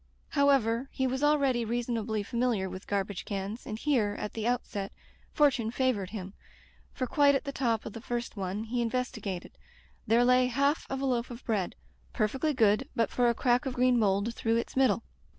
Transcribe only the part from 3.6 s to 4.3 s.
and here,